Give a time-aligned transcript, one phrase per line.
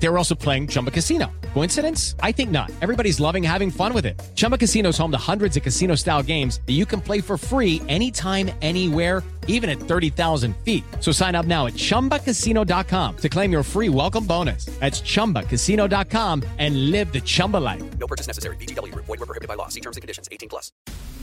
[0.00, 1.26] They were also playing Chumba Casino.
[1.54, 2.14] Coincidence?
[2.22, 2.70] I think not.
[2.82, 4.20] Everybody's loving having fun with it.
[4.36, 7.36] Chumba Casino is home to hundreds of casino style games that you can play for
[7.36, 10.84] free anytime, anywhere, even at 30,000 feet.
[11.00, 14.66] So sign up now at chumbacasino.com to claim your free welcome bonus.
[14.78, 17.82] That's chumbacasino.com and live the Chumba life.
[17.98, 18.56] No purchase necessary.
[18.56, 18.94] BGW.
[18.94, 19.68] Void were prohibited by law.
[19.68, 20.70] See terms and conditions 18 plus.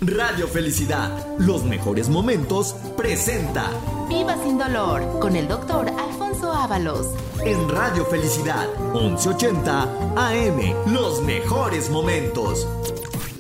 [0.02, 3.70] Radio Felicidad, los mejores momentos, presenta
[4.10, 7.08] Viva sin dolor con el doctor Alfonso Ábalos.
[7.46, 9.84] en Radio Felicidad 1180
[10.16, 12.68] AM, los mejores momentos.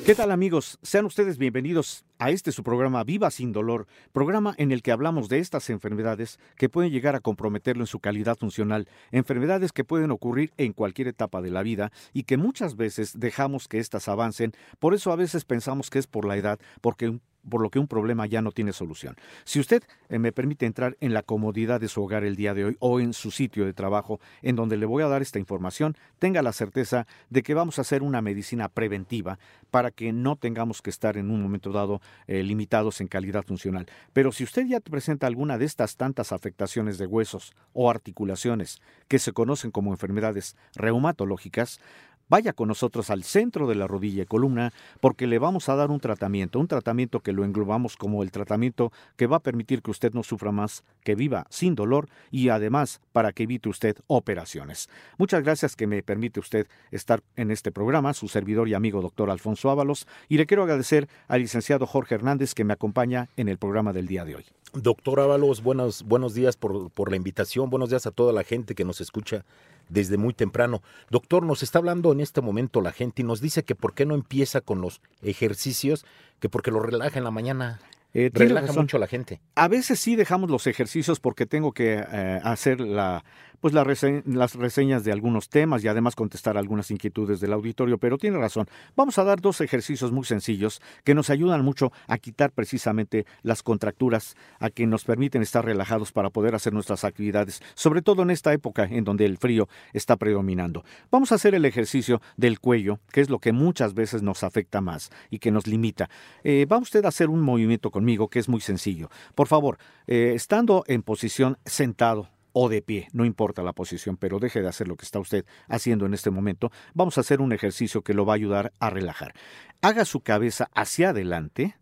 [0.05, 0.77] ¿Qué tal amigos?
[0.83, 5.29] Sean ustedes bienvenidos a este su programa Viva sin dolor, programa en el que hablamos
[5.29, 10.11] de estas enfermedades que pueden llegar a comprometerlo en su calidad funcional, enfermedades que pueden
[10.11, 14.53] ocurrir en cualquier etapa de la vida y que muchas veces dejamos que éstas avancen,
[14.77, 17.87] por eso a veces pensamos que es por la edad, porque por lo que un
[17.87, 19.15] problema ya no tiene solución.
[19.43, 22.65] Si usted eh, me permite entrar en la comodidad de su hogar el día de
[22.65, 25.95] hoy o en su sitio de trabajo en donde le voy a dar esta información,
[26.19, 29.39] tenga la certeza de que vamos a hacer una medicina preventiva
[29.71, 33.87] para que no tengamos que estar en un momento dado eh, limitados en calidad funcional.
[34.13, 39.19] Pero si usted ya presenta alguna de estas tantas afectaciones de huesos o articulaciones que
[39.19, 41.79] se conocen como enfermedades reumatológicas,
[42.27, 45.91] Vaya con nosotros al centro de la rodilla y columna porque le vamos a dar
[45.91, 49.91] un tratamiento, un tratamiento que lo englobamos como el tratamiento que va a permitir que
[49.91, 54.89] usted no sufra más, que viva sin dolor y además para que evite usted operaciones.
[55.19, 59.29] Muchas gracias que me permite usted estar en este programa, su servidor y amigo doctor
[59.29, 63.59] Alfonso Ábalos, y le quiero agradecer al licenciado Jorge Hernández que me acompaña en el
[63.59, 64.45] programa del día de hoy.
[64.73, 68.75] Doctor Ábalos, buenos, buenos días por, por la invitación, buenos días a toda la gente
[68.75, 69.45] que nos escucha
[69.89, 70.81] desde muy temprano.
[71.09, 74.05] Doctor, nos está hablando en este momento la gente y nos dice que por qué
[74.05, 76.05] no empieza con los ejercicios,
[76.39, 77.79] que porque lo relaja en la mañana.
[78.13, 78.83] Eh, relaja razón.
[78.83, 79.41] mucho a la gente.
[79.55, 83.25] A veces sí dejamos los ejercicios porque tengo que eh, hacer la,
[83.59, 88.37] pues las reseñas de algunos temas y además contestar algunas inquietudes del auditorio, pero tiene
[88.37, 88.67] razón.
[88.95, 93.63] Vamos a dar dos ejercicios muy sencillos que nos ayudan mucho a quitar precisamente las
[93.63, 98.31] contracturas, a que nos permiten estar relajados para poder hacer nuestras actividades, sobre todo en
[98.31, 100.83] esta época en donde el frío está predominando.
[101.11, 104.81] Vamos a hacer el ejercicio del cuello, que es lo que muchas veces nos afecta
[104.81, 106.09] más y que nos limita.
[106.43, 109.09] Eh, va usted a hacer un movimiento conmigo que es muy sencillo.
[109.35, 114.39] Por favor, eh, estando en posición sentado o de pie, no importa la posición, pero
[114.39, 117.51] deje de hacer lo que está usted haciendo en este momento, vamos a hacer un
[117.51, 119.33] ejercicio que lo va a ayudar a relajar.
[119.81, 121.75] Haga su cabeza hacia adelante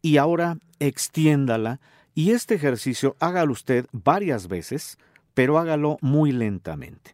[0.00, 1.78] y ahora extiéndala
[2.14, 4.96] y este ejercicio hágalo usted varias veces,
[5.34, 7.12] pero hágalo muy lentamente.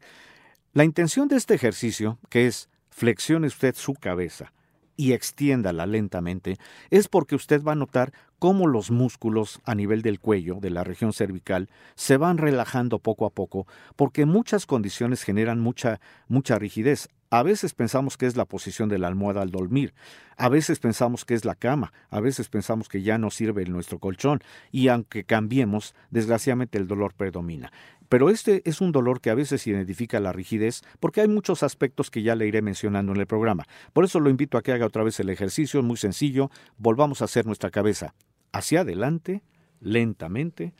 [0.73, 4.53] La intención de este ejercicio, que es flexione usted su cabeza
[4.97, 6.59] y extiéndala lentamente,
[6.91, 10.85] es porque usted va a notar cómo los músculos a nivel del cuello, de la
[10.85, 13.67] región cervical, se van relajando poco a poco,
[13.97, 17.09] porque muchas condiciones generan mucha, mucha rigidez.
[17.31, 19.93] A veces pensamos que es la posición de la almohada al dormir,
[20.37, 23.99] a veces pensamos que es la cama, a veces pensamos que ya no sirve nuestro
[23.99, 24.41] colchón,
[24.71, 27.73] y aunque cambiemos, desgraciadamente el dolor predomina.
[28.15, 32.13] Pero este es un dolor que a veces identifica la rigidez porque hay muchos aspectos
[32.13, 33.67] que ya le iré mencionando en el programa.
[33.93, 36.49] Por eso lo invito a que haga otra vez el ejercicio, muy sencillo.
[36.79, 38.15] Volvamos a hacer nuestra cabeza
[38.53, 39.43] hacia adelante,
[39.81, 40.75] lentamente,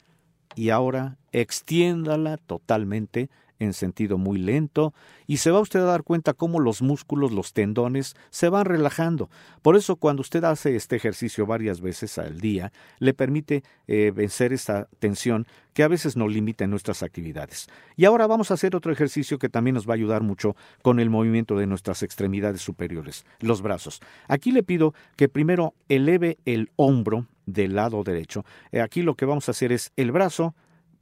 [0.55, 4.95] y ahora extiéndala totalmente en sentido muy lento
[5.27, 9.31] y se va usted a dar cuenta cómo los músculos, los tendones se van relajando.
[9.63, 14.53] Por eso cuando usted hace este ejercicio varias veces al día, le permite eh, vencer
[14.53, 17.69] esta tensión que a veces nos limita en nuestras actividades.
[17.97, 21.01] Y ahora vamos a hacer otro ejercicio que también nos va a ayudar mucho con
[21.01, 24.01] el movimiento de nuestras extremidades superiores, los brazos.
[24.29, 28.45] Aquí le pido que primero eleve el hombro del lado derecho.
[28.73, 30.55] Eh, aquí lo que vamos a hacer es el brazo,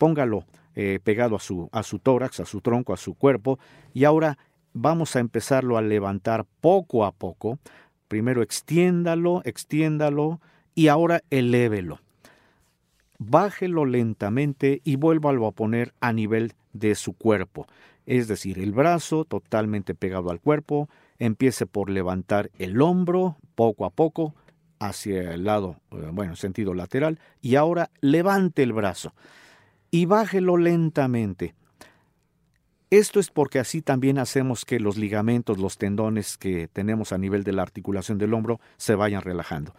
[0.03, 3.61] póngalo eh, pegado a su, a su tórax, a su tronco, a su cuerpo,
[3.95, 4.37] y ahora
[4.73, 7.61] vamos a empezarlo a levantar poco a poco.
[8.09, 10.41] Primero extiéndalo, extiéndalo,
[10.75, 12.01] y ahora elévelo.
[13.19, 17.69] Bájelo lentamente y vuélvalo a poner a nivel de su cuerpo.
[18.05, 20.89] Es decir, el brazo totalmente pegado al cuerpo,
[21.21, 24.35] empiece por levantar el hombro poco a poco
[24.81, 29.15] hacia el lado, eh, bueno, sentido lateral, y ahora levante el brazo
[29.93, 31.55] y bájelo lentamente.
[32.91, 37.45] Esto es porque así también hacemos que los ligamentos, los tendones que tenemos a nivel
[37.45, 39.75] de la articulación del hombro se vayan relajando.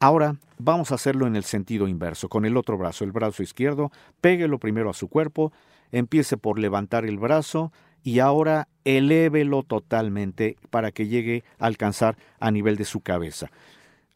[0.00, 3.92] Ahora vamos a hacerlo en el sentido inverso, con el otro brazo, el brazo izquierdo,
[4.20, 5.52] péguelo primero a su cuerpo,
[5.92, 7.72] empiece por levantar el brazo
[8.02, 13.48] y ahora elévelo totalmente para que llegue a alcanzar a nivel de su cabeza.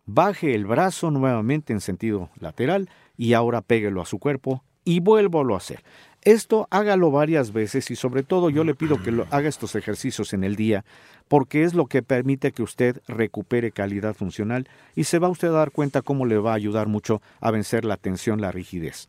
[0.06, 5.52] baje el brazo nuevamente en sentido lateral y ahora péguelo a su cuerpo y vuélvalo
[5.52, 5.82] a hacer.
[6.22, 10.32] Esto hágalo varias veces y sobre todo yo le pido que lo, haga estos ejercicios
[10.32, 10.84] en el día
[11.28, 15.52] porque es lo que permite que usted recupere calidad funcional y se va usted a
[15.52, 19.08] dar cuenta cómo le va a ayudar mucho a vencer la tensión, la rigidez.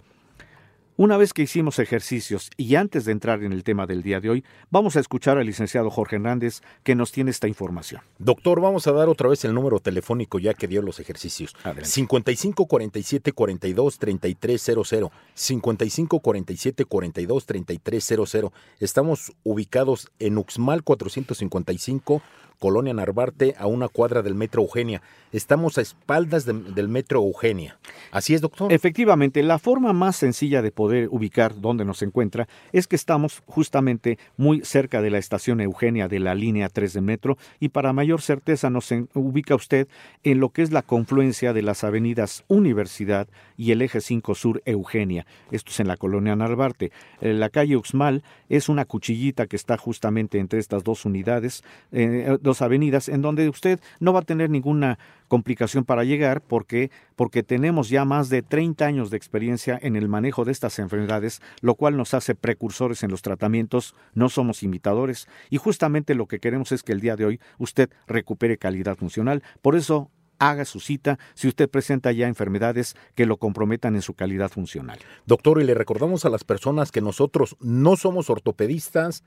[0.99, 4.31] Una vez que hicimos ejercicios y antes de entrar en el tema del día de
[4.31, 8.01] hoy, vamos a escuchar al licenciado Jorge Hernández que nos tiene esta información.
[8.17, 11.55] Doctor, vamos a dar otra vez el número telefónico ya que dio los ejercicios.
[11.59, 11.85] Adelante.
[11.85, 15.11] 55 47 42 3300.
[15.35, 18.51] 55 47 42 3300.
[18.79, 22.23] Estamos ubicados en Uxmal 455,
[22.59, 25.01] Colonia Narvarte, a una cuadra del Metro Eugenia.
[25.31, 27.77] Estamos a espaldas de- del Metro Eugenia.
[28.11, 28.71] ¿Así es, doctor?
[28.71, 34.17] Efectivamente, la forma más sencilla de poder ubicar dónde nos encuentra es que estamos justamente
[34.37, 38.21] muy cerca de la estación Eugenia de la línea 3 de metro y para mayor
[38.21, 39.87] certeza nos ubica usted
[40.23, 43.27] en lo que es la confluencia de las avenidas Universidad
[43.57, 45.25] y el eje 5 Sur Eugenia.
[45.51, 46.91] Esto es en la colonia Narvarte.
[47.21, 52.37] Eh, La calle Uxmal es una cuchillita que está justamente entre estas dos unidades, eh,
[52.47, 54.97] dos avenidas, en donde usted no va a tener ninguna
[55.27, 60.07] complicación para llegar porque porque tenemos ya más de 30 años de experiencia en el
[60.07, 65.27] manejo de estas enfermedades, lo cual nos hace precursores en los tratamientos, no somos imitadores
[65.49, 69.43] y justamente lo que queremos es que el día de hoy usted recupere calidad funcional.
[69.61, 70.09] Por eso
[70.39, 74.99] haga su cita si usted presenta ya enfermedades que lo comprometan en su calidad funcional.
[75.25, 79.23] Doctor, y le recordamos a las personas que nosotros no somos ortopedistas,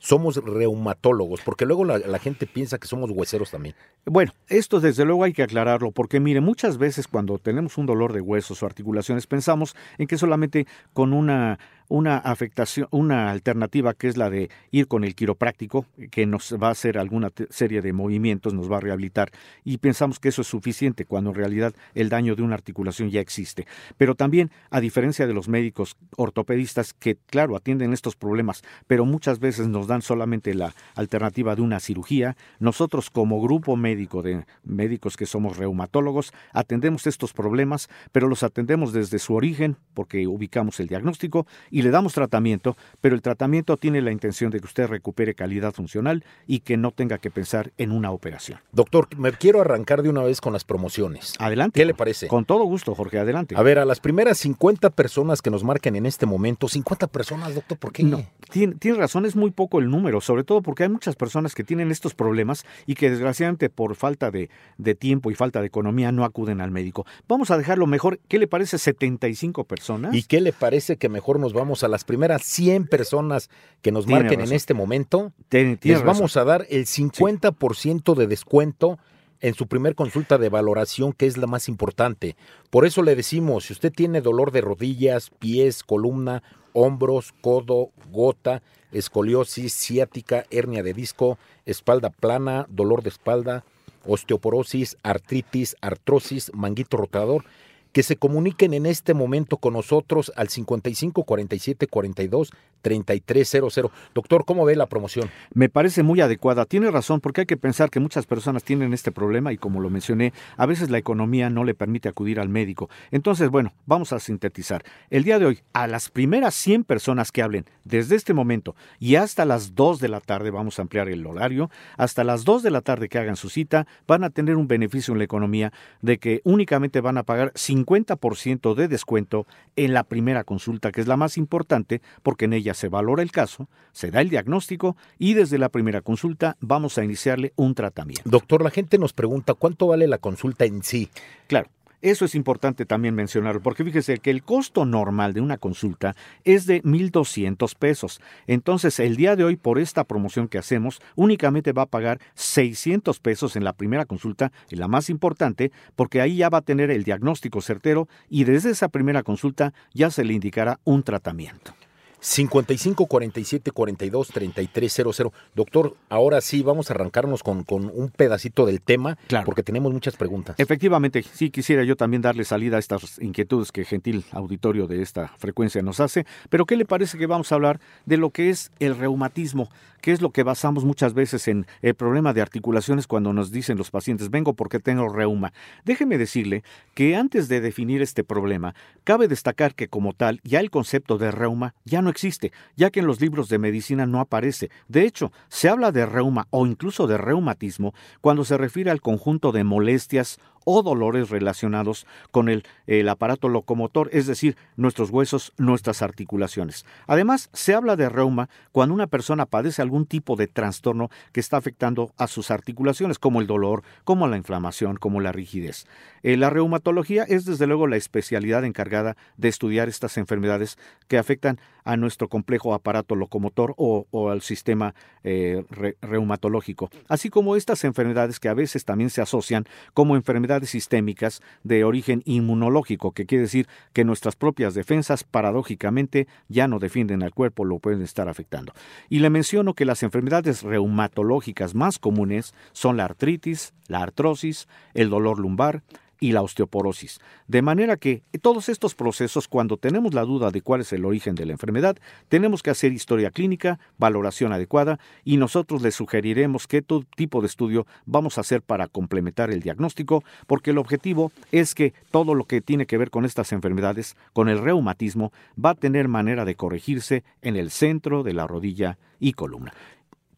[0.00, 3.76] somos reumatólogos, porque luego la, gente piensa que somos hueseros también.
[4.06, 8.12] Bueno, esto desde luego hay que aclararlo, porque mire, muchas veces cuando tenemos un dolor
[8.14, 11.58] de huesos o articulaciones pensamos en que solamente con una
[11.90, 16.68] una afectación, una alternativa que es la de ir con el quiropráctico, que nos va
[16.68, 19.32] a hacer alguna serie de movimientos, nos va a rehabilitar,
[19.64, 23.20] y pensamos que eso es suficiente, cuando en realidad el daño de una articulación ya
[23.20, 23.66] existe.
[23.98, 29.40] Pero también, a diferencia de los médicos ortopedistas, que claro, atienden estos problemas, pero muchas
[29.40, 35.16] veces nos dan solamente la alternativa de una cirugía, nosotros como grupo médico de médicos
[35.16, 40.86] que somos reumatólogos, atendemos estos problemas, pero los atendemos desde su origen, porque ubicamos el
[40.86, 41.48] diagnóstico
[41.82, 46.24] le damos tratamiento, pero el tratamiento tiene la intención de que usted recupere calidad funcional
[46.46, 48.60] y que no tenga que pensar en una operación.
[48.72, 51.34] Doctor, me quiero arrancar de una vez con las promociones.
[51.38, 51.78] Adelante.
[51.78, 52.28] ¿Qué le parece?
[52.28, 53.54] Con todo gusto, Jorge, adelante.
[53.56, 57.54] A ver, a las primeras 50 personas que nos marquen en este momento, 50 personas,
[57.54, 58.02] doctor, ¿por qué?
[58.02, 61.54] No, tiene, tiene razón, es muy poco el número, sobre todo porque hay muchas personas
[61.54, 65.66] que tienen estos problemas y que desgraciadamente por falta de, de tiempo y falta de
[65.66, 67.06] economía no acuden al médico.
[67.28, 70.14] Vamos a dejarlo mejor, ¿qué le parece 75 personas?
[70.14, 73.48] ¿Y qué le parece que mejor nos vamos a las primeras 100 personas
[73.82, 75.32] que nos Tiene marquen en este momento?
[75.48, 78.98] Tiene- tiene Les vamos a dar el 50% de descuento
[79.40, 82.36] en su primer consulta de valoración, que es la más importante.
[82.68, 86.42] Por eso le decimos, si usted tiene dolor de rodillas, pies, columna,
[86.74, 88.62] hombros, codo, gota,
[88.92, 93.64] escoliosis, ciática, hernia de disco, espalda plana, dolor de espalda,
[94.06, 97.44] osteoporosis, artritis, artrosis, manguito rotador,
[97.92, 103.90] que se comuniquen en este momento con nosotros al 55 47 42 3300.
[104.14, 105.30] Doctor, ¿cómo ve la promoción?
[105.52, 106.64] Me parece muy adecuada.
[106.64, 109.90] Tiene razón, porque hay que pensar que muchas personas tienen este problema y como lo
[109.90, 112.88] mencioné, a veces la economía no le permite acudir al médico.
[113.10, 114.82] Entonces, bueno, vamos a sintetizar.
[115.10, 119.16] El día de hoy, a las primeras 100 personas que hablen desde este momento y
[119.16, 122.70] hasta las 2 de la tarde, vamos a ampliar el horario, hasta las 2 de
[122.70, 126.18] la tarde que hagan su cita, van a tener un beneficio en la economía de
[126.18, 131.16] que únicamente van a pagar 50% de descuento en la primera consulta, que es la
[131.16, 135.58] más importante porque en ella se valora el caso, se da el diagnóstico y desde
[135.58, 138.28] la primera consulta vamos a iniciarle un tratamiento.
[138.28, 141.10] Doctor, la gente nos pregunta cuánto vale la consulta en sí.
[141.46, 141.68] Claro.
[142.02, 146.64] Eso es importante también mencionarlo, porque fíjese que el costo normal de una consulta es
[146.64, 148.22] de 1.200 pesos.
[148.46, 153.20] Entonces, el día de hoy, por esta promoción que hacemos, únicamente va a pagar 600
[153.20, 156.90] pesos en la primera consulta, y la más importante, porque ahí ya va a tener
[156.90, 161.74] el diagnóstico certero y desde esa primera consulta ya se le indicará un tratamiento.
[162.20, 165.32] 55 47 42 3300.
[165.54, 169.46] Doctor, ahora sí vamos a arrancarnos con, con un pedacito del tema, Claro.
[169.46, 170.56] porque tenemos muchas preguntas.
[170.58, 175.28] Efectivamente, sí quisiera yo también darle salida a estas inquietudes que gentil auditorio de esta
[175.38, 178.70] frecuencia nos hace, pero ¿qué le parece que vamos a hablar de lo que es
[178.78, 179.68] el reumatismo?
[180.00, 183.78] Que es lo que basamos muchas veces en el problema de articulaciones cuando nos dicen
[183.78, 185.52] los pacientes, vengo porque tengo reuma.
[185.84, 186.62] Déjeme decirle
[186.94, 191.30] que antes de definir este problema, cabe destacar que como tal, ya el concepto de
[191.30, 194.70] reuma ya no existe, ya que en los libros de medicina no aparece.
[194.88, 199.52] De hecho, se habla de reuma o incluso de reumatismo cuando se refiere al conjunto
[199.52, 206.02] de molestias o dolores relacionados con el, el aparato locomotor, es decir, nuestros huesos, nuestras
[206.02, 206.84] articulaciones.
[207.06, 211.56] Además, se habla de reuma cuando una persona padece algún tipo de trastorno que está
[211.56, 215.86] afectando a sus articulaciones, como el dolor, como la inflamación, como la rigidez.
[216.22, 221.58] Eh, la reumatología es desde luego la especialidad encargada de estudiar estas enfermedades que afectan
[221.84, 224.94] a nuestro complejo aparato locomotor o, al sistema
[225.24, 230.70] eh, re- reumatológico, así como estas enfermedades que a veces también se asocian como enfermedades
[230.70, 237.22] sistémicas de origen inmunológico, que quiere decir que nuestras propias defensas paradójicamente ya no defienden
[237.22, 238.72] al cuerpo, lo pueden estar afectando.
[239.08, 245.10] Y le menciono que las enfermedades reumatológicas más comunes son la artritis, la artrosis, el
[245.10, 245.82] dolor lumbar,
[246.20, 247.18] y la osteoporosis.
[247.48, 251.34] De manera que todos estos procesos, cuando tenemos la duda de cuál es el origen
[251.34, 251.96] de la enfermedad,
[252.28, 256.82] tenemos que hacer historia clínica, valoración adecuada y nosotros les sugeriremos qué
[257.16, 261.94] tipo de estudio vamos a hacer para complementar el diagnóstico, porque el objetivo es que
[262.10, 266.08] todo lo que tiene que ver con estas enfermedades, con el reumatismo, va a tener
[266.08, 269.72] manera de corregirse en el centro de la rodilla y columna.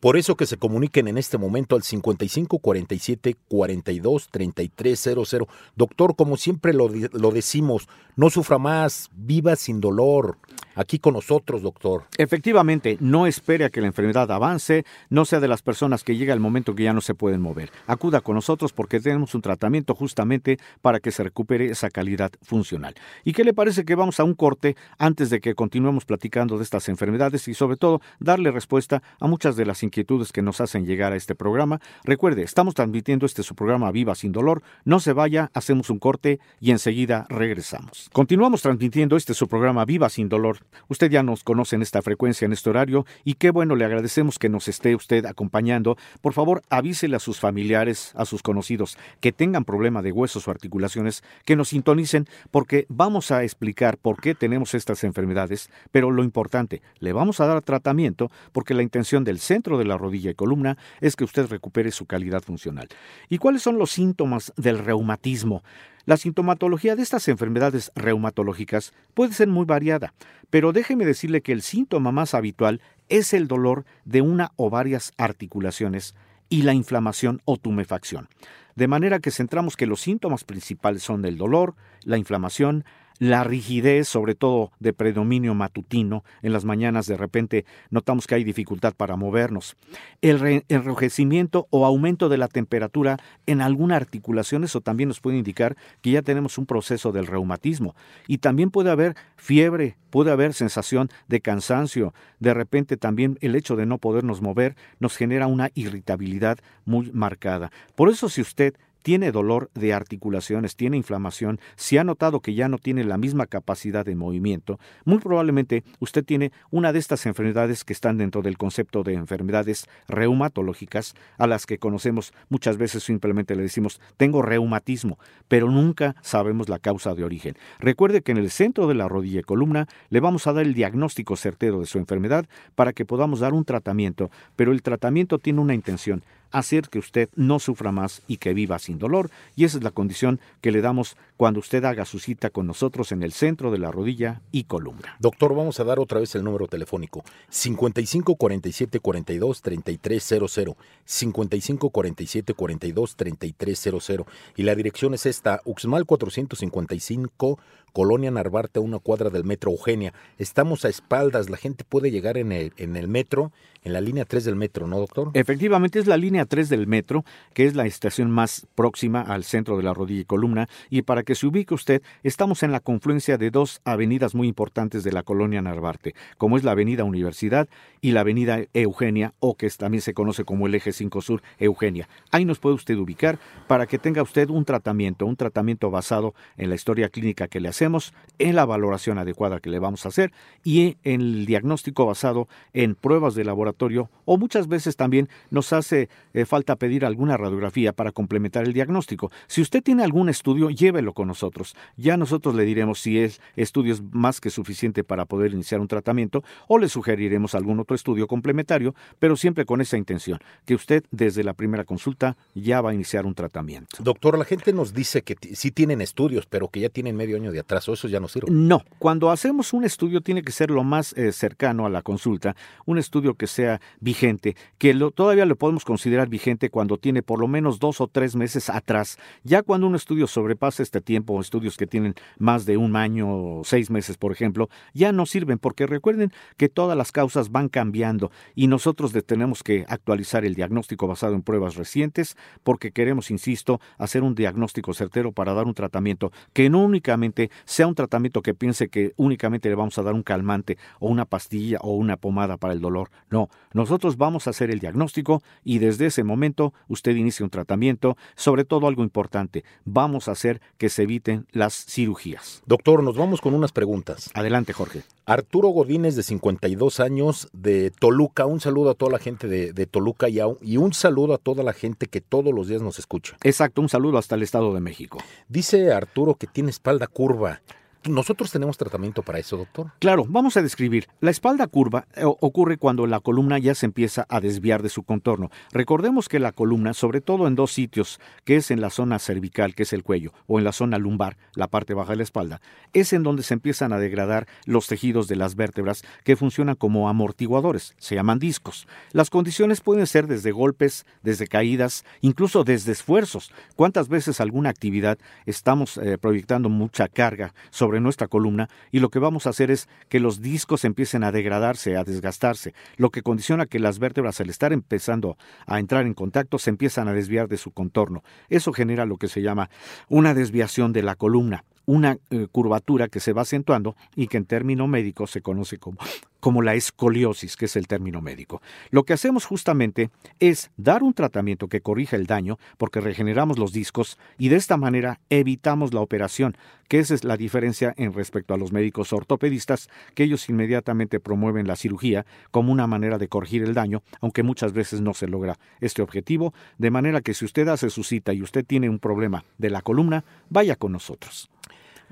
[0.03, 5.49] Por eso que se comuniquen en este momento al 55 47 42 33 00.
[5.77, 10.39] Doctor, como siempre lo, lo decimos, no sufra más, viva sin dolor.
[10.75, 12.05] Aquí con nosotros, doctor.
[12.19, 16.35] Efectivamente, no espere a que la enfermedad avance, no sea de las personas que llega
[16.35, 17.71] el momento que ya no se pueden mover.
[17.87, 22.95] Acuda con nosotros porque tenemos un tratamiento justamente para que se recupere esa calidad funcional.
[23.25, 26.65] ¿Y qué le parece que vamos a un corte antes de que continuemos platicando de
[26.65, 30.87] estas enfermedades y sobre todo darle respuesta a muchas de las inquietudes que nos hacen
[30.87, 31.81] llegar a este programa?
[32.05, 34.63] Recuerde, estamos transmitiendo este su programa Viva sin dolor.
[34.85, 38.09] No se vaya, hacemos un corte y enseguida regresamos.
[38.13, 40.59] Continuamos transmitiendo este su programa Viva sin dolor.
[40.89, 44.39] Usted ya nos conoce en esta frecuencia, en este horario, y qué bueno, le agradecemos
[44.39, 45.97] que nos esté usted acompañando.
[46.21, 50.51] Por favor, avísele a sus familiares, a sus conocidos, que tengan problema de huesos o
[50.51, 56.25] articulaciones, que nos sintonicen, porque vamos a explicar por qué tenemos estas enfermedades, pero lo
[56.25, 60.35] importante, le vamos a dar tratamiento, porque la intención del centro de la rodilla y
[60.35, 62.89] columna es que usted recupere su calidad funcional.
[63.29, 65.63] ¿Y cuáles son los síntomas del reumatismo?
[66.05, 70.15] La sintomatología de estas enfermedades reumatológicas puede ser muy variada,
[70.51, 75.13] pero déjeme decirle que el síntoma más habitual es el dolor de una o varias
[75.17, 76.15] articulaciones
[76.49, 78.29] y la inflamación o tumefacción.
[78.75, 82.85] De manera que centramos que los síntomas principales son el dolor, la inflamación,
[83.19, 88.45] la rigidez, sobre todo de predominio matutino, en las mañanas de repente notamos que hay
[88.45, 89.77] dificultad para movernos,
[90.21, 95.77] el enrojecimiento o aumento de la temperatura en alguna articulación, eso también nos puede indicar
[96.01, 97.95] que ya tenemos un proceso del reumatismo.
[98.27, 103.77] Y también puede haber fiebre, puede haber sensación de cansancio, de repente también el hecho
[103.77, 107.71] de no podernos mover nos genera una irritabilidad muy marcada.
[107.95, 112.69] Por eso si usted tiene dolor de articulaciones, tiene inflamación, si ha notado que ya
[112.69, 117.85] no tiene la misma capacidad de movimiento, muy probablemente usted tiene una de estas enfermedades
[117.85, 123.55] que están dentro del concepto de enfermedades reumatológicas, a las que conocemos muchas veces simplemente
[123.55, 125.19] le decimos tengo reumatismo,
[125.49, 127.57] pero nunca sabemos la causa de origen.
[127.79, 130.75] Recuerde que en el centro de la rodilla y columna le vamos a dar el
[130.75, 135.61] diagnóstico certero de su enfermedad para que podamos dar un tratamiento, pero el tratamiento tiene
[135.61, 139.79] una intención, hacer que usted no sufra más y que viva sin dolor, y esa
[139.79, 143.33] es la condición que le damos cuando usted haga su cita con nosotros en el
[143.33, 145.17] centro de la rodilla y columna.
[145.19, 147.25] Doctor, vamos a dar otra vez el número telefónico.
[147.49, 150.77] 55 47 42 33 00.
[151.05, 154.27] 55 47 42 33 00.
[154.57, 157.59] Y la dirección es esta, Uxmal 455,
[157.93, 160.15] Colonia Narvarte, a una cuadra del metro Eugenia.
[160.39, 163.53] Estamos a espaldas, la gente puede llegar en el, en el metro,
[163.85, 165.31] en la línea 3 del metro, ¿no, doctor?
[165.35, 169.77] Efectivamente, es la línea 3 del metro, que es la estación más próxima al centro
[169.77, 173.39] de la rodilla y columna, y para que se ubique usted, estamos en la confluencia
[173.39, 177.69] de dos avenidas muy importantes de la colonia Narvarte, como es la avenida Universidad
[178.01, 182.09] y la avenida Eugenia, o que también se conoce como el eje 5 Sur Eugenia.
[182.31, 186.69] Ahí nos puede usted ubicar para que tenga usted un tratamiento, un tratamiento basado en
[186.69, 190.33] la historia clínica que le hacemos, en la valoración adecuada que le vamos a hacer
[190.65, 196.09] y en el diagnóstico basado en pruebas de laboratorio o muchas veces también nos hace
[196.35, 199.31] eh, falta pedir alguna radiografía para complementar el diagnóstico.
[199.47, 201.75] Si usted tiene algún estudio, llévelo con nosotros.
[201.97, 205.89] Ya nosotros le diremos si es estudio es más que suficiente para poder iniciar un
[205.89, 211.05] tratamiento o le sugeriremos algún otro estudio complementario, pero siempre con esa intención, que usted
[211.11, 213.97] desde la primera consulta ya va a iniciar un tratamiento.
[214.01, 217.53] Doctor, la gente nos dice que sí tienen estudios, pero que ya tienen medio año
[217.53, 217.93] de atraso.
[217.93, 218.51] Eso ya no sirve.
[218.51, 222.57] No, cuando hacemos un estudio tiene que ser lo más eh, cercano a la consulta,
[222.87, 227.41] un estudio que sea vigente, que lo, todavía lo podemos considerar vigente cuando tiene por
[227.41, 229.19] lo menos dos o tres meses atrás.
[229.45, 233.65] Ya cuando un estudio sobrepasa este tiempo, estudios que tienen más de un año o
[233.65, 238.31] seis meses, por ejemplo, ya no sirven porque recuerden que todas las causas van cambiando
[238.55, 244.23] y nosotros tenemos que actualizar el diagnóstico basado en pruebas recientes porque queremos, insisto, hacer
[244.23, 248.89] un diagnóstico certero para dar un tratamiento que no únicamente sea un tratamiento que piense
[248.89, 252.75] que únicamente le vamos a dar un calmante o una pastilla o una pomada para
[252.75, 253.11] el dolor.
[253.31, 258.17] No, nosotros vamos a hacer el diagnóstico y desde ese momento usted inicia un tratamiento,
[258.37, 262.63] sobre todo algo importante, vamos a hacer que se eviten las cirugías.
[262.67, 264.31] Doctor, nos vamos con unas preguntas.
[264.35, 265.03] Adelante, Jorge.
[265.25, 268.45] Arturo Godínez, de 52 años, de Toluca.
[268.47, 271.39] Un saludo a toda la gente de, de Toluca y, a- y un saludo a
[271.39, 273.37] toda la gente que todos los días nos escucha.
[273.43, 275.19] Exacto, un saludo hasta el Estado de México.
[275.49, 277.61] Dice Arturo que tiene espalda curva.
[278.09, 279.93] ¿Nosotros tenemos tratamiento para eso, doctor?
[280.01, 281.07] Claro, vamos a describir.
[281.21, 285.05] La espalda curva eh, ocurre cuando la columna ya se empieza a desviar de su
[285.05, 285.51] contorno.
[285.71, 289.77] Recordemos que la columna, sobre todo en dos sitios, que es en la zona cervical,
[289.77, 292.61] que es el cuello, o en la zona lumbar, la parte baja de la espalda,
[292.93, 297.09] es en donde se empiezan a degradar los tejidos de las vértebras que funcionan como
[297.09, 298.89] amortiguadores, se llaman discos.
[299.13, 303.53] Las condiciones pueden ser desde golpes, desde caídas, incluso desde esfuerzos.
[303.77, 309.19] ¿Cuántas veces alguna actividad estamos eh, proyectando mucha carga sobre nuestra columna y lo que
[309.19, 313.67] vamos a hacer es que los discos empiecen a degradarse, a desgastarse, lo que condiciona
[313.67, 317.57] que las vértebras al estar empezando a entrar en contacto se empiezan a desviar de
[317.57, 318.23] su contorno.
[318.49, 319.71] Eso genera lo que se llama
[320.09, 324.45] una desviación de la columna una eh, curvatura que se va acentuando y que en
[324.45, 325.99] término médico se conoce como,
[326.41, 328.63] como la escoliosis, que es el término médico.
[328.91, 330.11] Lo que hacemos justamente
[330.41, 334.77] es dar un tratamiento que corrija el daño porque regeneramos los discos y de esta
[334.77, 336.57] manera evitamos la operación,
[336.89, 341.67] que esa es la diferencia en respecto a los médicos ortopedistas, que ellos inmediatamente promueven
[341.67, 345.59] la cirugía como una manera de corregir el daño, aunque muchas veces no se logra
[345.81, 349.45] este objetivo, de manera que si usted hace su cita y usted tiene un problema
[349.59, 351.49] de la columna, vaya con nosotros.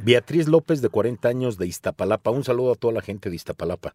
[0.02, 2.30] Beatriz López, de 40 años, de Iztapalapa.
[2.30, 3.94] Un saludo a toda la gente de Iztapalapa.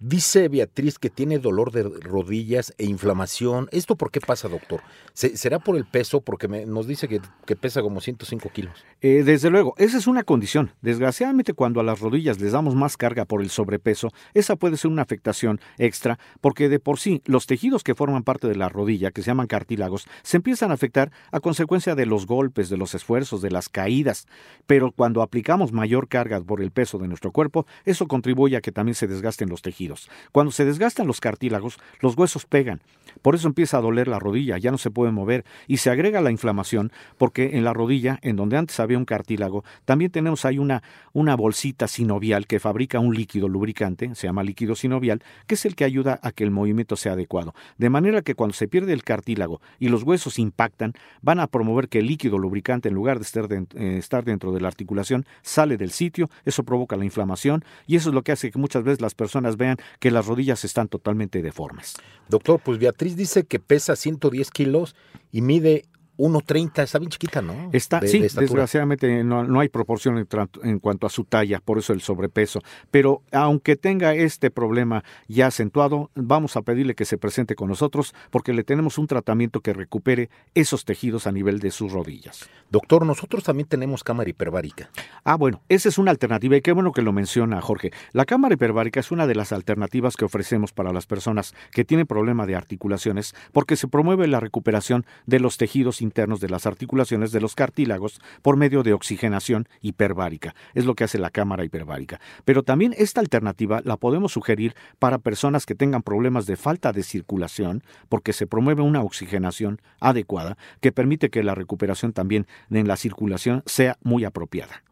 [0.00, 3.68] Dice Beatriz que tiene dolor de rodillas e inflamación.
[3.70, 4.80] ¿Esto por qué pasa, doctor?
[5.12, 6.20] ¿Se- ¿Será por el peso?
[6.22, 8.84] Porque me- nos dice que, que pesa como 105 kilos.
[9.00, 10.72] Eh, desde luego, esa es una condición.
[10.80, 14.90] Desgraciadamente, cuando a las rodillas les damos más carga por el sobrepeso, esa puede ser
[14.90, 19.12] una afectación extra, porque de por sí los tejidos que forman parte de la rodilla,
[19.12, 22.96] que se llaman cartílagos, se empiezan a afectar a consecuencia de los golpes, de los
[22.96, 24.26] esfuerzos, de las caídas.
[24.66, 28.72] Pero cuando aplicamos mayor carga por el peso de nuestro cuerpo, eso contribuye a que
[28.72, 29.91] también se desgasten los tejidos.
[30.32, 32.80] Cuando se desgastan los cartílagos, los huesos pegan.
[33.20, 36.20] Por eso empieza a doler la rodilla, ya no se puede mover y se agrega
[36.20, 40.58] la inflamación porque en la rodilla, en donde antes había un cartílago, también tenemos ahí
[40.58, 45.64] una, una bolsita sinovial que fabrica un líquido lubricante, se llama líquido sinovial, que es
[45.66, 47.54] el que ayuda a que el movimiento sea adecuado.
[47.76, 51.88] De manera que cuando se pierde el cartílago y los huesos impactan, van a promover
[51.88, 55.76] que el líquido lubricante, en lugar de estar, eh, estar dentro de la articulación, sale
[55.76, 59.00] del sitio, eso provoca la inflamación y eso es lo que hace que muchas veces
[59.00, 61.94] las personas vean que las rodillas están totalmente deformes.
[62.28, 64.96] Doctor, pues Beatriz dice que pesa 110 kilos
[65.30, 65.84] y mide
[66.22, 66.82] 1.30.
[66.84, 67.70] Está bien chiquita, ¿no?
[67.72, 70.28] Está, De- sí, de desgraciadamente no, no hay proporción en,
[70.62, 72.60] en cuanto a su talla, por eso el sobrepeso.
[72.92, 78.14] Pero aunque tenga este problema ya acentuado, vamos a pedirle que se presente con nosotros
[78.30, 82.48] porque le tenemos un tratamiento que recupere esos tejidos a nivel de sus rodillas.
[82.70, 84.90] Doctor, nosotros también tenemos cámara hiperbárica.
[85.24, 87.90] Ah, bueno, esa es una alternativa y qué bueno que lo menciona Jorge.
[88.12, 92.06] La cámara hiperbárica es una de las alternativas que ofrecemos para las personas que tienen
[92.06, 97.32] problema de articulaciones porque se promueve la recuperación de los tejidos internos de las articulaciones
[97.32, 100.54] de los cartílagos por medio de oxigenación hiperbárica.
[100.74, 102.20] Es lo que hace la cámara hiperbárica.
[102.44, 107.02] Pero también esta alternativa la podemos sugerir para personas que tengan problemas de falta de
[107.02, 112.96] circulación porque se promueve una oxigenación adecuada que permite que la recuperación también en la
[112.96, 114.82] circulación sea muy apropiada.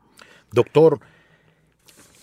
[0.53, 1.01] Doctor,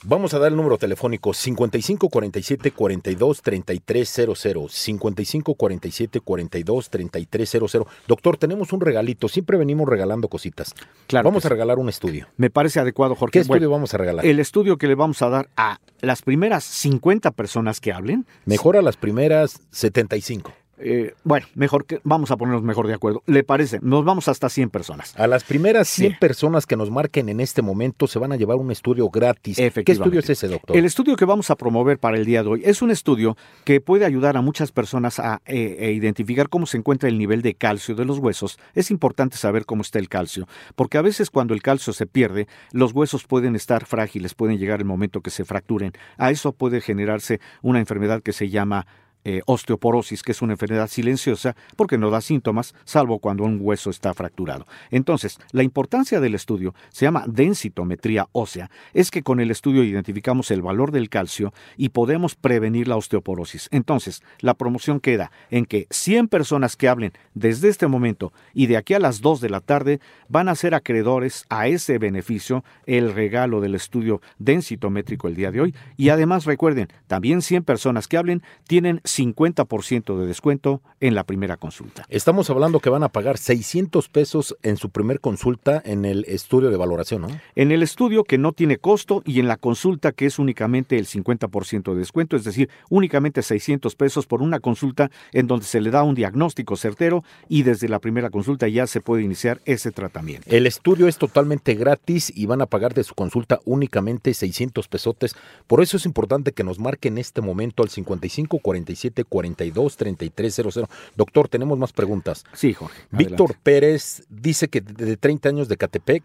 [0.04, 4.72] vamos a dar el número telefónico 55 47 42 3300.
[4.72, 7.78] 55 47 42 3300.
[8.08, 9.28] Doctor, tenemos un regalito.
[9.28, 10.74] Siempre venimos regalando cositas.
[11.08, 11.54] Claro vamos a sí.
[11.54, 12.28] regalar un estudio.
[12.38, 13.34] Me parece adecuado, Jorge.
[13.34, 14.26] ¿Qué estudio Bueno, vamos a regalar?
[14.26, 18.26] el estudio que le vamos a dar a las primeras 50 personas que hablen.
[18.46, 20.54] Mejor a las primeras 75.
[20.80, 23.24] Eh, bueno, mejor que vamos a ponernos mejor de acuerdo.
[23.26, 23.80] ¿Le parece?
[23.82, 25.14] Nos vamos hasta 100 personas.
[25.18, 26.18] A las primeras 100 Sí.
[26.20, 29.58] personas que nos marquen en este momento se van a llevar un estudio gratis.
[29.58, 30.78] ¿Qué estudio es ese, doctor?
[30.78, 33.82] El estudio que vamos a promover para el día de hoy es un estudio que
[33.82, 37.56] puede ayudar a muchas personas a eh, eh, identificar cómo se encuentra el nivel de
[37.56, 38.60] calcio de los huesos.
[38.76, 42.48] Es importante saber cómo está el calcio, porque a veces cuando el calcio se pierde,
[42.72, 45.94] los huesos pueden estar frágiles, pueden llegar el momento que se fracturen.
[46.18, 48.86] A eso puede generarse una enfermedad que se llama
[49.30, 53.90] eh, osteoporosis, que es una enfermedad silenciosa porque no da síntomas, salvo cuando un hueso
[53.90, 54.66] está fracturado.
[54.90, 60.50] Entonces, la importancia del estudio se llama densitometría ósea, es que con el estudio identificamos
[60.50, 63.68] el valor del calcio y podemos prevenir la osteoporosis.
[63.72, 68.78] Entonces, la promoción queda en que 100 personas que hablen desde este momento y de
[68.78, 73.14] aquí a las 2 de la tarde van a ser acreedores a ese beneficio, el
[73.14, 75.76] regalo del estudio densitométrico el día de hoy.
[75.98, 81.58] Y además recuerden, también 100 personas que hablen tienen 50% de descuento en la primera
[81.58, 82.06] consulta.
[82.10, 86.70] Estamos hablando que van a pagar 600 pesos en su primer consulta en el estudio
[86.70, 87.28] de valoración, ¿no?
[87.56, 91.08] En el estudio que no tiene costo y en la consulta que es únicamente el
[91.08, 95.92] 50% de descuento, es decir, únicamente 600 pesos por una consulta en donde se le
[95.92, 100.48] da un diagnóstico certero y desde la primera consulta ya se puede iniciar ese tratamiento.
[100.50, 105.36] El estudio es totalmente gratis y van a pagar de su consulta únicamente 600 pesotes.
[105.66, 108.60] Por eso es importante que nos marquen en este momento al 55
[108.98, 110.90] 47 42 33 00.
[111.16, 112.44] Doctor, tenemos más preguntas.
[112.54, 113.04] Sí, Jorge.
[113.12, 116.24] Víctor Pérez dice que de 30 años de Catepec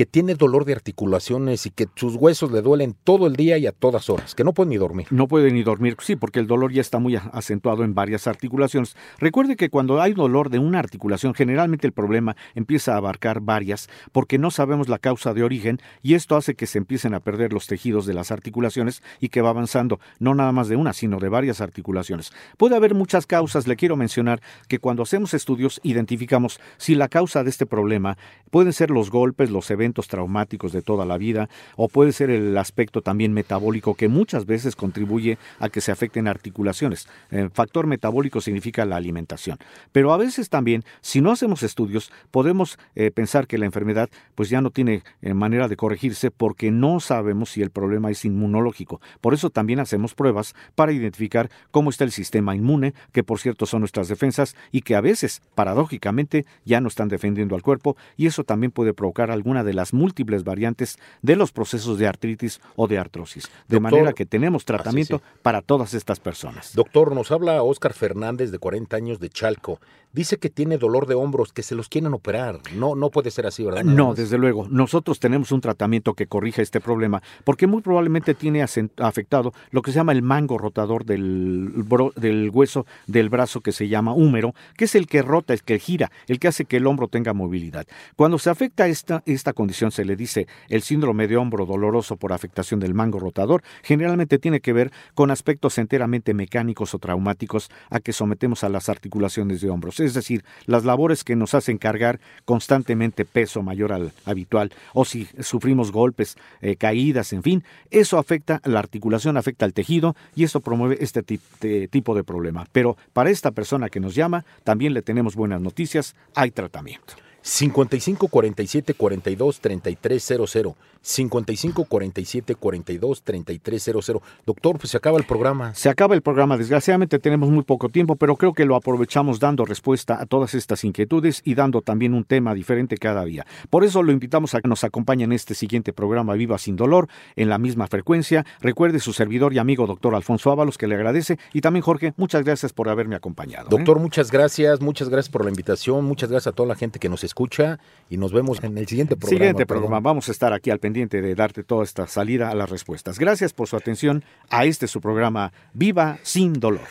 [0.00, 3.66] que tiene dolor de articulaciones y que sus huesos le duelen todo el día y
[3.66, 5.06] a todas horas, que no puede ni dormir.
[5.10, 8.96] No puede ni dormir, sí, porque el dolor ya está muy acentuado en varias articulaciones.
[9.18, 13.90] Recuerde que cuando hay dolor de una articulación, generalmente el problema empieza a abarcar varias,
[14.10, 17.52] porque no sabemos la causa de origen y esto hace que se empiecen a perder
[17.52, 21.18] los tejidos de las articulaciones y que va avanzando, no nada más de una, sino
[21.18, 22.32] de varias articulaciones.
[22.56, 27.44] Puede haber muchas causas, le quiero mencionar que cuando hacemos estudios identificamos si la causa
[27.44, 28.16] de este problema
[28.50, 32.56] pueden ser los golpes, los eventos, traumáticos de toda la vida, o puede ser el
[32.56, 37.08] aspecto también metabólico que muchas veces contribuye a que se afecten articulaciones.
[37.30, 39.58] El factor metabólico significa la alimentación.
[39.92, 44.50] Pero a veces también, si no hacemos estudios, podemos eh, pensar que la enfermedad pues
[44.50, 49.00] ya no tiene eh, manera de corregirse porque no sabemos si el problema es inmunológico.
[49.20, 53.66] Por eso también hacemos pruebas para identificar cómo está el sistema inmune, que por cierto
[53.66, 58.26] son nuestras defensas y que a veces, paradójicamente, ya no están defendiendo al cuerpo y
[58.26, 62.86] eso también puede provocar alguna de las múltiples variantes de los procesos de artritis o
[62.86, 63.50] de artrosis.
[63.68, 66.74] De manera que tenemos tratamiento para todas estas personas.
[66.74, 69.80] Doctor, nos habla Oscar Fernández de 40 años de Chalco.
[70.12, 72.58] Dice que tiene dolor de hombros, que se los quieren operar.
[72.74, 73.84] No, no puede ser así, ¿verdad?
[73.84, 74.66] No, desde luego.
[74.68, 79.92] Nosotros tenemos un tratamiento que corrija este problema, porque muy probablemente tiene afectado lo que
[79.92, 81.84] se llama el mango rotador del,
[82.16, 85.78] del hueso del brazo que se llama húmero, que es el que rota, el que
[85.78, 87.86] gira, el que hace que el hombro tenga movilidad.
[88.16, 92.32] Cuando se afecta esta, esta condición, se le dice el síndrome de hombro doloroso por
[92.32, 98.00] afectación del mango rotador, generalmente tiene que ver con aspectos enteramente mecánicos o traumáticos a
[98.00, 102.20] que sometemos a las articulaciones de hombros es decir, las labores que nos hacen cargar
[102.44, 108.60] constantemente peso mayor al habitual, o si sufrimos golpes, eh, caídas, en fin, eso afecta
[108.64, 112.66] la articulación, afecta al tejido y eso promueve este tipo de problema.
[112.72, 117.14] Pero para esta persona que nos llama, también le tenemos buenas noticias, hay tratamiento.
[117.42, 125.24] 55 47 42 33 00 55 47 42 33 00 Doctor, pues se acaba el
[125.24, 125.74] programa.
[125.74, 126.56] Se acaba el programa.
[126.56, 130.84] Desgraciadamente tenemos muy poco tiempo, pero creo que lo aprovechamos dando respuesta a todas estas
[130.84, 133.46] inquietudes y dando también un tema diferente cada día.
[133.70, 137.08] Por eso lo invitamos a que nos acompañe en este siguiente programa Viva sin dolor,
[137.36, 138.44] en la misma frecuencia.
[138.60, 141.38] Recuerde su servidor y amigo doctor Alfonso Ábalos, que le agradece.
[141.52, 143.66] Y también Jorge, muchas gracias por haberme acompañado.
[143.66, 143.70] ¿eh?
[143.70, 144.80] Doctor, muchas gracias.
[144.80, 146.04] Muchas gracias por la invitación.
[146.04, 149.16] Muchas gracias a toda la gente que nos escucha y nos vemos en el siguiente
[149.16, 149.38] programa.
[149.38, 150.00] Siguiente programa.
[150.00, 153.18] Vamos a estar aquí al pendiente de darte toda esta salida a las respuestas.
[153.18, 156.86] Gracias por su atención a este su programa Viva sin dolor.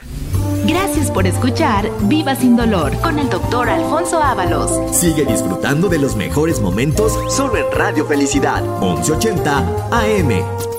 [0.65, 4.95] Gracias por escuchar Viva sin dolor con el doctor Alfonso Ábalos.
[4.95, 10.78] Sigue disfrutando de los mejores momentos solo en Radio Felicidad 1180 AM.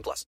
[0.00, 0.26] 18 plus.